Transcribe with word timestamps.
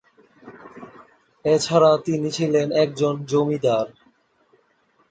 এছাড়া 1.45 1.91
তিনি 2.05 2.29
ছিলেন 2.31 2.67
একজন 2.83 3.13
জমিদার। 3.25 3.85